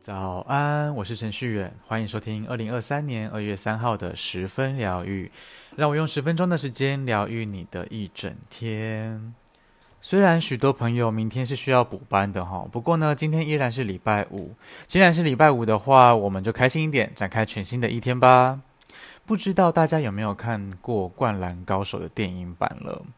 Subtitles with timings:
[0.00, 5.30] 早安，我是程序员，欢迎收听二零二三年二月三号的十分疗愈。
[5.76, 9.34] 让我用十分钟的时间疗愈你的一整天。
[10.02, 14.54] 虽然许多朋友明天是需要补班的哈，不过呢，今天依然是礼拜五。
[14.86, 18.60] 既然是礼拜五的话，我们就开心一点，展开全新的一天吧。
[19.26, 23.02] 不知道大家有没有看过《灌篮高手》的电影版了？《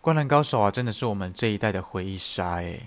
[0.00, 2.82] 灌篮高手》啊，真的是我们这一代的回忆杀诶。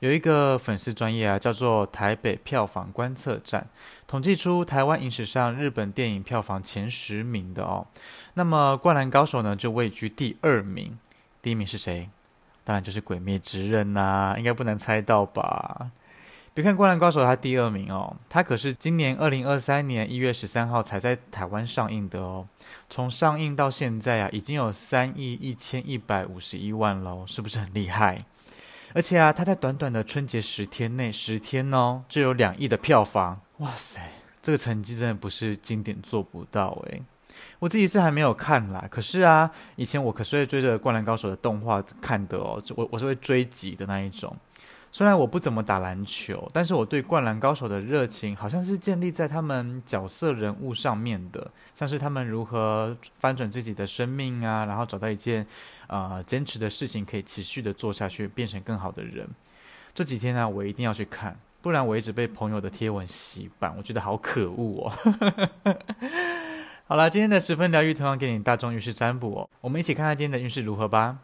[0.00, 3.66] 有一个粉丝专业啊，叫做台北票房观测站，
[4.06, 7.86] 统计出台湾影史上日本电影票房前十名的哦。
[8.34, 10.96] 那么《灌篮高手》呢，就位居第二名，
[11.42, 12.08] 第一名是谁？
[12.62, 15.90] 当然就是《鬼灭之刃》呐，应该不难猜到吧？
[16.58, 22.48] 别看《灌篮高手》它第二名哦，它可是今年二零二三年一月十三号才在台湾上映的哦。
[22.90, 28.18] 从上映到现在啊，已经有三亿一千一百五十一万喽，是不是很厉害？
[28.92, 34.00] 而且啊，它在短短的春节十天内，十天哦，就有两亿的票房，哇塞，
[34.42, 37.00] 这个成绩真的不是经典做不到诶。
[37.60, 44.36] 我自己是还没有看啦，可是啊，以前我可是会追着《灌篮高手》的动画看的哦，我我是会追集的那一种。
[44.90, 55.46] 虽然我不怎么打篮球，但是我对《灌篮高手》的热情好像是建立在他们角色人物上面的，像是他们如何翻转自己的生命啊，然后找到一件
[55.88, 59.28] 呃坚持的事情可以持续的做下去，变成更好的人。
[59.94, 65.76] 这几天呢、我一定要去看，不然我一直被朋友的贴文洗版，我觉得好可恶哦。
[66.86, 69.50] 好了，今天的十分疗愈同样给你大众运势占卜哦。
[69.60, 71.18] 我们一起看看今天的运势如何吧。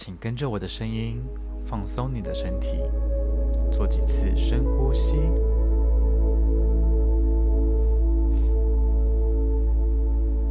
[0.00, 1.20] 请跟着我的声音，
[1.64, 2.68] 放松你的身体，
[3.68, 5.18] 做几次深呼吸，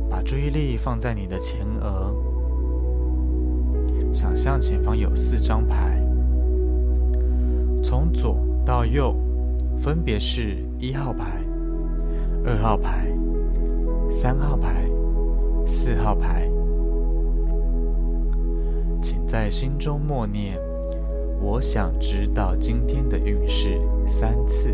[0.10, 2.14] 把注意力放在你的前额，
[4.14, 5.98] 想象前方有四张牌，
[7.82, 9.16] 从左到右，
[9.80, 11.42] 分别是一号牌、
[12.44, 13.08] 二号牌。
[14.12, 14.90] 三号牌，
[15.66, 16.50] 四号牌，
[19.28, 20.58] 在心中默念
[21.44, 23.78] “我想知道今天的运势”
[24.08, 24.70] 三次。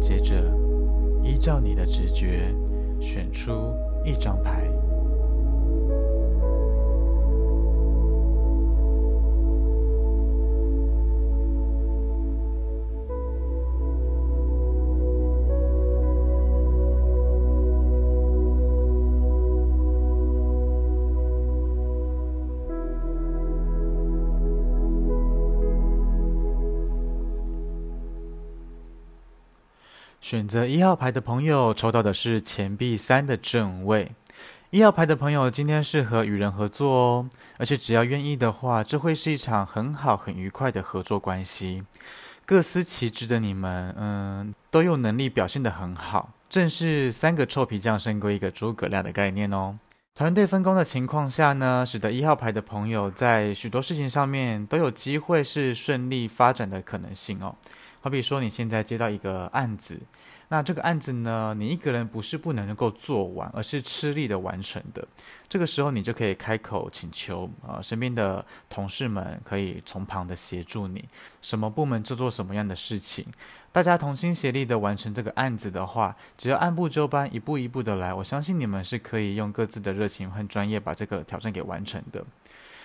[0.00, 0.36] 接着，
[1.24, 2.54] 依照你的直觉，
[3.00, 3.74] 选出
[4.04, 4.70] 一张牌。
[30.32, 34.12] 选择一号牌的朋友抽到的是钱币三的正位。
[34.70, 41.82] 一号牌的朋友今天适合与人合作哦，而且只要愿意的话，这会是一场很好、很愉快的合作关系。
[42.46, 49.78] 各司其职的你们，嗯，都有能力表现得很好，正是三个臭皮匠胜过一个诸葛亮的概念哦。
[50.14, 57.54] 团队分工的情况下呢，使得一号牌的朋友在许多事情上面都有机会是顺利发展的可能性哦。
[58.02, 59.96] 好比说，你现在接到一个案子，
[60.48, 65.06] 那这个案子呢，你一个人不是不能够做完，而是吃力的完成的。
[65.48, 71.04] 这个时候，你就可以开口请求啊、身边的同事们可以从旁的协助你，
[71.40, 73.24] 什么部门就做什么样的事情，
[73.70, 82.24] 大家同心协力的完成这个案子的话，只要按部就班，一步一步的来，我相信你们是可以用各自的热情和专业把这个挑战给完成的。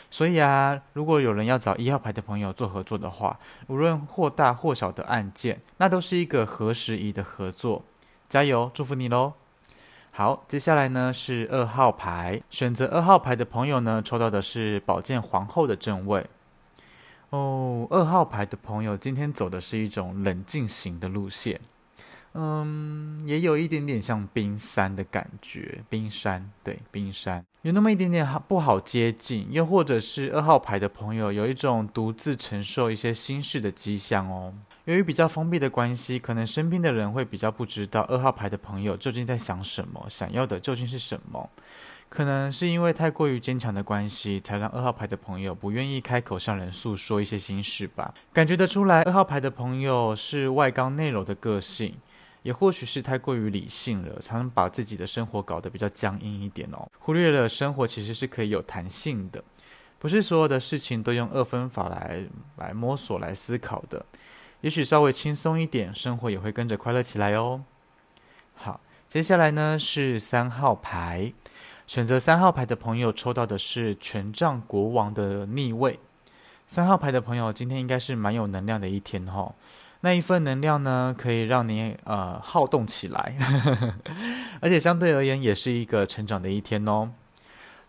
[0.10, 7.84] 所以啊，如果有人要找一号牌的朋友做合作的话，无论或大或小的案件，那都是一个合时宜的合作。
[8.30, 9.34] 加油，祝福你喽！
[10.12, 16.26] 好，接下来呢是二号牌，选择二号牌的朋友呢，抽到的是宝剑皇后的正位。
[17.30, 21.60] 哦，二号牌的朋友今天走的是一种冷静型的路线。
[22.40, 34.54] 嗯，也有一点点像冰山的感觉，冰山，对，冰山有那么一点点不好接近，又或者是二号牌的朋友有一种独自承受一些心事的迹象哦。
[34.86, 41.50] 由于比较封闭的关系，可能身边的人会比较不知道二号牌的朋友究竟在想什么，想要的究竟是什么。
[42.08, 48.14] 可能是因为太过于坚强的关系，才让二号牌的朋友不愿意开口向人诉说一些心事吧。
[48.32, 51.96] 感觉得出来，二号牌的朋友是外刚内柔的个性。
[52.48, 59.44] 也或许是太过于理性了，才能把自己的生活搞得比较僵硬一点哦，忽略了生活其实是可以有弹性的，
[60.00, 64.06] 不是所有的事情都用二分法来来摸索来思考的。
[64.62, 67.66] 也许稍微轻松一点，生活也会跟着快乐起来哦。
[68.56, 68.80] 好，
[69.10, 71.34] 接下来呢是三号牌，
[71.86, 76.00] 选择三号牌的朋友抽到的是权杖国王的逆位。
[76.66, 79.54] 三号牌的朋友今天应该是蛮有能量的一天哈。
[80.08, 83.36] 那一份能量呢，可以让你呃好动起来，
[84.62, 87.12] 而且相对而言也是一个成长的一天哦。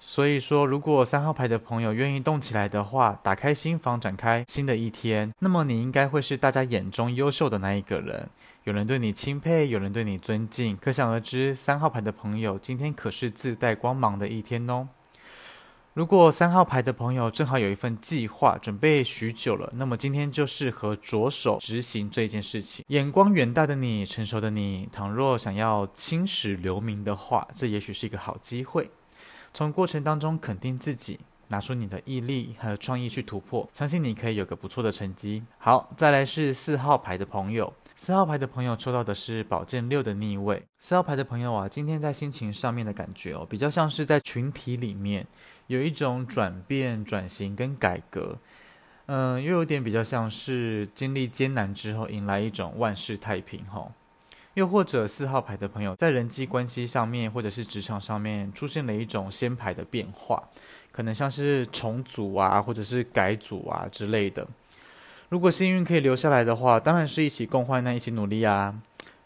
[0.01, 8.29] 所以说，如果三号牌的朋友愿意动起来的话，打开心房，展开新的一天，那么你应该会是大家眼中优秀的那一个人。
[8.65, 14.89] 有人对你钦佩，有人对你尊敬，可想而知，三号牌的朋友今天可是自带光芒的一天哦。
[15.99, 22.85] 如果三号牌的朋友正好有一份计划，准备许久了，那么今天就适合着手执行这件事情。
[22.87, 28.89] 眼光远大的你，成熟的你，倘若想要青史留名的话，这也许是一个好机会。
[29.53, 31.19] 从过程当中肯定自己，
[31.49, 35.43] 拿出你的毅力还有创意去突破，相信你可以有个不错的成绩。
[35.59, 40.63] 好，再来是四号牌的朋友，四号牌的朋友抽到的是宝剑六的逆位。
[40.79, 45.27] 四号牌的朋友啊，今天在心情上面的感觉哦，比较像是在群体里面。
[45.69, 48.39] 有一种转变、转型跟改革，
[49.07, 53.93] 嗯、又有点比较像是经历艰难之后迎来一种万事太平吼。
[54.55, 60.43] 又或者四号牌的朋友在人际关系上面或者是职场上面出现了一种先排的变化，
[60.91, 64.45] 可能像是重组啊，或者是改组啊之类的。
[65.29, 68.75] 如果幸运可以留下来的话，当然是一起共患难、一起努力啊。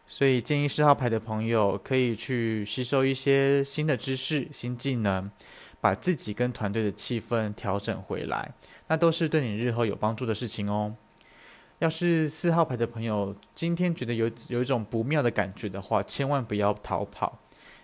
[0.06, 5.30] 所以建议四号牌的朋友可以去吸收一些新的知识、新技能。
[5.82, 8.52] 把自己跟团队的气氛调整回来，
[8.86, 10.94] 那都是对你日后有帮助的事情哦。
[11.80, 17.40] 要是四号牌的朋友今天觉得有有一种不妙的感觉的话，千万不要逃跑，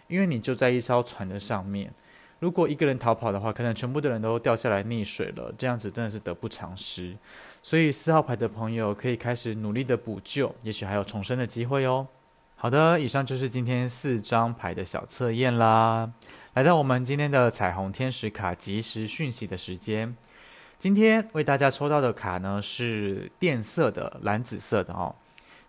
[0.06, 1.92] 因为你就在一艘船的上面。
[2.38, 7.16] 如果一个人逃跑的话，可能全部的人都掉下来溺水了，这样子真的是得不偿失。
[7.64, 12.06] 所以四号牌的朋友可以开始努力的补救，也许还有重生的机会哦。
[12.54, 16.12] 好的，以上就是今天四张牌的小测验啦。
[16.58, 20.16] 来到我们今天的彩虹天使卡即时讯息的时间，
[20.76, 25.14] 今天为大家抽到的卡呢是变色的蓝紫色的哦，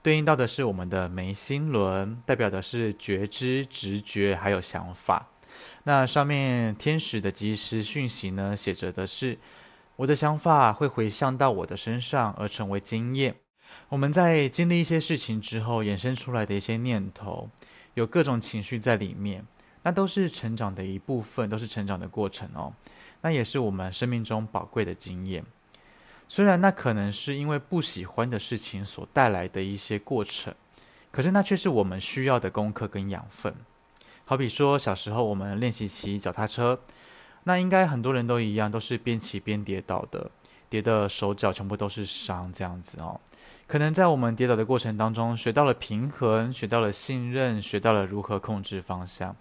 [0.01, 5.27] 对应到的是我们的眉心轮，代表的是觉知、直觉还有想法。
[5.83, 9.37] 那上面天使的即时讯息呢，写着的是
[9.95, 13.35] 我的想法会回向到我的身上而成为经验。
[13.89, 17.47] 我们在经历一些事情之后衍生出来的一些念头，
[17.93, 19.45] 有各种情绪在里面。
[19.83, 22.73] 那都是成长的一部分，都是成长的过程哦。
[23.21, 25.43] 那也是我们生命中宝贵的经验。
[26.27, 30.53] 虽然那可能是因为不喜欢的事情所带来的一些过程，
[31.11, 33.53] 可是那却是我们需要的功课跟养分。
[34.25, 36.79] 好比说，小时候我们练习骑脚踏车，
[37.45, 40.29] 那应该很多人都一样，都是边骑边跌倒的，
[40.69, 43.19] 跌的手脚全部都是伤这样子哦。
[43.65, 49.35] 可能在我们跌倒的过程当中，学到了平衡，学到了信任，学到了如何控制方向。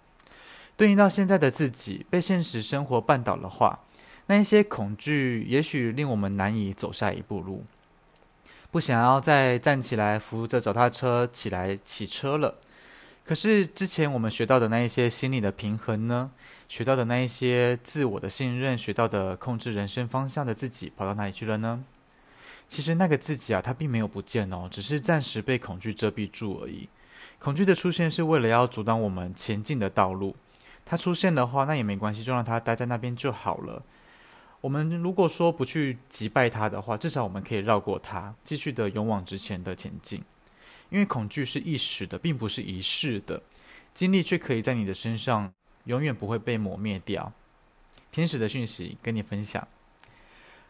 [0.79, 3.81] 对应到现在的自己被现实生活绊倒的话，
[4.27, 7.65] 那一些恐惧也许令我们难以走下一步路，
[8.71, 12.55] 不想要再站起来扶着脚踏车起来骑车了。
[13.25, 16.31] 可是之前我们学到的那一些心理的平衡呢？
[16.69, 21.83] 学到的那一些自我的信任，学到的控制人生方向的自己跑到哪里去了呢？
[22.69, 26.87] 其实那个自己啊，它并没有不见哦，只是暂时被恐惧遮蔽住而已。
[27.37, 30.33] 恐惧的出现是为了要阻挡我们前进的道路。
[30.89, 33.83] 他出现的话，那也没关系，就让他待在那边就好了。
[34.59, 40.23] 我们如果说不去击败他的话，至少我们可以绕过他，继续的勇往直前的前进。
[40.89, 43.39] 因为恐惧是一时的，并不是一世的，
[43.93, 47.31] 经历却可以在你的身上永远不会被磨灭掉。
[48.11, 49.67] 天使的讯息跟你分享。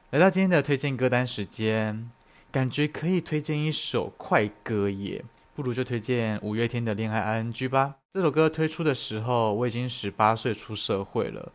[0.10, 2.12] 来到今天的推荐歌单时间，
[2.52, 5.24] 感觉可以推荐一首快歌耶。
[5.60, 7.96] 不如就推荐五月天的《恋爱 ING》吧。
[8.14, 11.52] 这首歌推出的时候，我已经十八岁出社会了。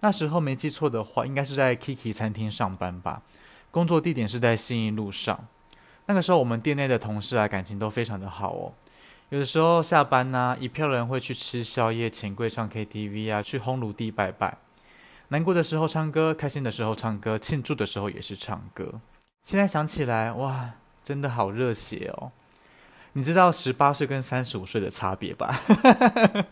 [0.00, 3.20] 那时候没记错的话，应该是在 Kiki 餐厅上班吧。
[3.70, 5.46] 工作地点是在信义路上。
[6.06, 8.72] 那个时候我们店内的同事啊，感情都非常的好哦。
[9.28, 14.56] 有的时候下班呢、一票人会去吃宵夜、钱柜唱 KTV 啊，去烘炉地拜拜。
[15.28, 18.98] 难过的时候唱歌，开心的时候唱歌，庆祝的时候也是唱歌。
[19.44, 20.70] 现在想起来，哇，
[21.04, 22.32] 真的好热血哦。
[23.14, 25.60] 你知道十八岁跟三十五岁的差别吧？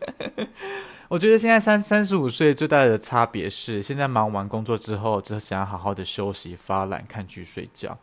[1.09, 7.99] 我觉得现在三三十五岁最大的差别是，现在忙完工作之后，只想好好的休息、发懒、看剧、睡觉，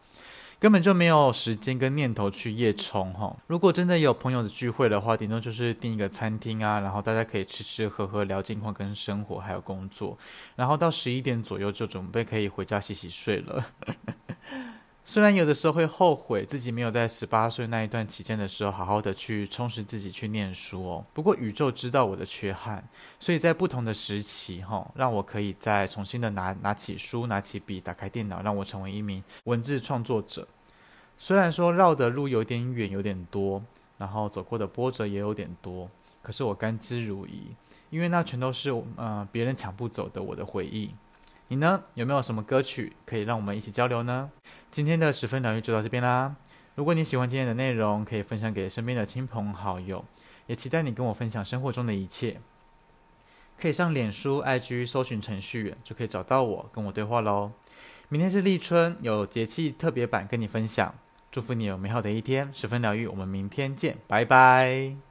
[0.60, 3.34] 根本就没有时间跟念头去夜冲哈。
[3.48, 10.18] 如果真的有朋友的聚会的话，顶多就是订一个餐厅啊，然后大家可以吃吃喝喝、聊近况跟生活还有工作，
[10.58, 13.66] 然后到十一点左右就准备可以回家洗洗睡了。
[15.10, 22.86] 虽然有的时候会后悔自己没有在十八岁那一段期间的时候好好的去充实自己去念书哦，不过宇宙知道我的缺憾，
[23.18, 30.46] 所以在不同的时期哈，让我可以再重新的拿拿起书、拿起笔、打开电脑，让我成为一名文字创作者。
[31.18, 33.64] 虽然说绕的路有点远、有点多，
[33.98, 35.90] 然后走过的波折也有点多，
[36.22, 37.30] 可是我甘之如饴，
[37.90, 40.92] 因为那全都是呃别人抢不走的我的回忆。
[41.50, 41.84] 你呢？
[41.94, 44.30] 有没有什么歌曲可以让我们一起交流呢？
[44.70, 46.36] 今天的十分疗愈就到这边啦。
[46.76, 50.04] 如果你喜欢今天的内容，可以分享给身边的亲朋好友，
[50.48, 52.40] 也期待你跟我分享生活中的一切。
[53.60, 57.52] 可以上脸书、IG 搜寻程序员，就可以找到我，跟我对话喽。
[58.10, 60.94] 明天是立春，有节气特别版跟你分享。
[61.32, 63.08] 祝福你有美好的一天，十分疗愈。
[63.08, 65.07] 我们明天见，拜拜。